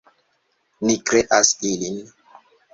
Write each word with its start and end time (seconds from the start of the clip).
Ni 0.85 0.95
kreas 1.11 1.53
ilin! 1.75 2.03